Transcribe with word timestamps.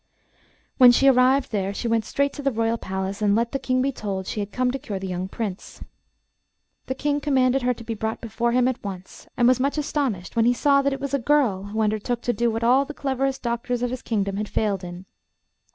When 0.79 0.91
she 0.91 1.07
arrived 1.07 1.51
there 1.51 1.75
she 1.75 1.87
went 1.87 2.05
straight 2.05 2.33
to 2.33 2.41
the 2.41 2.51
Royal 2.51 2.79
palace, 2.79 3.21
and 3.21 3.35
let 3.35 3.51
the 3.51 3.59
King 3.59 3.83
be 3.83 3.91
told 3.91 4.25
she 4.25 4.39
had 4.39 4.51
come 4.51 4.71
to 4.71 4.79
cure 4.79 4.97
the 4.97 5.05
young 5.05 5.27
Prince. 5.27 5.83
The 6.87 6.95
King 6.95 7.21
commanded 7.21 7.61
her 7.61 7.73
to 7.75 7.83
be 7.83 7.93
brought 7.93 8.19
before 8.19 8.51
him 8.51 8.67
at 8.67 8.83
once, 8.83 9.27
and 9.37 9.47
was 9.47 9.59
much 9.59 9.77
astonished 9.77 10.35
when 10.35 10.45
he 10.45 10.55
saw 10.55 10.81
that 10.81 10.91
it 10.93 10.99
was 11.01 11.13
a 11.13 11.19
girl 11.19 11.65
who 11.65 11.81
undertook 11.81 12.23
to 12.23 12.33
do 12.33 12.49
what 12.49 12.63
all 12.63 12.83
the 12.83 12.95
cleverest 12.95 13.43
doctors 13.43 13.83
of 13.83 13.91
his 13.91 14.01
kingdom 14.01 14.37
had 14.37 14.49
failed 14.49 14.83
in. 14.83 15.05